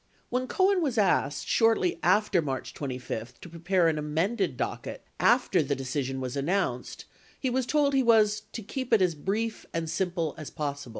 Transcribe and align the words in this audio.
16 0.29 0.29
When 0.31 0.47
Cohen 0.47 0.81
was 0.81 0.97
asked 0.97 1.47
shortly 1.47 1.99
after 2.01 2.41
March 2.41 2.73
25 2.73 3.39
to 3.39 3.47
prepare 3.47 3.87
an 3.87 3.99
amended 3.99 4.57
docket 4.57 5.05
after 5.19 5.61
the 5.61 5.75
decision 5.75 6.19
was 6.19 6.35
announced, 6.35 7.05
he 7.39 7.51
was 7.51 7.67
told 7.67 7.93
he 7.93 8.01
was 8.01 8.41
"to 8.53 8.63
keep 8.63 8.91
it 8.93 9.01
as 9.03 9.13
brief 9.13 9.63
and 9.75 9.87
simple 9.87 10.33
as 10.39 10.49
possible." 10.49 10.89